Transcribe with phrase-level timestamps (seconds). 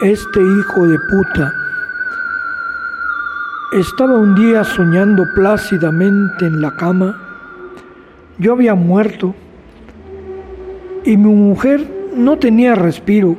[0.00, 1.52] este hijo de puta.
[3.72, 7.20] Estaba un día soñando plácidamente en la cama.
[8.38, 9.34] Yo había muerto
[11.04, 11.84] y mi mujer
[12.14, 13.36] no tenía respiro.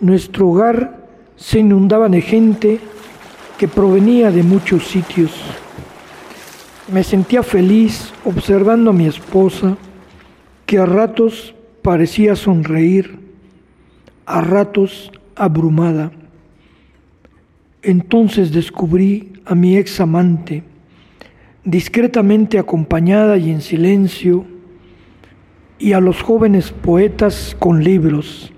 [0.00, 2.80] Nuestro hogar se inundaba de gente
[3.58, 5.32] que provenía de muchos sitios.
[6.90, 9.76] Me sentía feliz observando a mi esposa,
[10.64, 13.18] que a ratos parecía sonreír,
[14.24, 16.10] a ratos abrumada.
[17.82, 20.64] Entonces descubrí a mi ex amante,
[21.64, 24.44] discretamente acompañada y en silencio,
[25.78, 28.52] y a los jóvenes poetas con libros.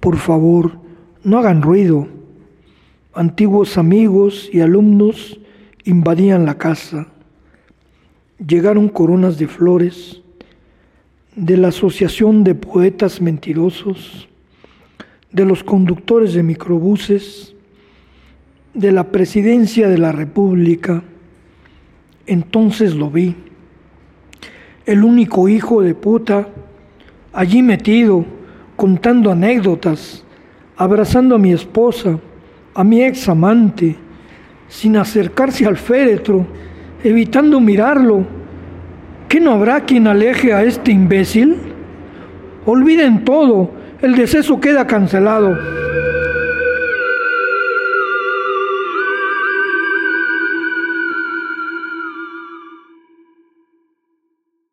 [0.00, 0.78] Por favor,
[1.22, 2.08] no hagan ruido.
[3.14, 5.40] Antiguos amigos y alumnos
[5.84, 7.06] invadían la casa.
[8.46, 10.20] Llegaron coronas de flores
[11.36, 14.28] de la Asociación de Poetas Mentirosos,
[15.34, 17.54] de los conductores de microbuses,
[18.72, 21.02] de la Presidencia de la República.
[22.26, 23.34] Entonces lo vi,
[24.86, 26.48] el único hijo de puta,
[27.32, 28.24] allí metido,
[28.76, 30.24] contando anécdotas,
[30.76, 32.18] abrazando a mi esposa,
[32.72, 33.96] a mi ex amante,
[34.68, 36.46] sin acercarse al féretro,
[37.02, 38.24] evitando mirarlo.
[39.28, 41.56] ¿Qué no habrá quien aleje a este imbécil?
[42.66, 45.58] Olviden todo, el deceso queda cancelado.